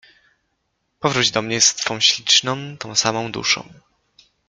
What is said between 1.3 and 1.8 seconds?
do mnie z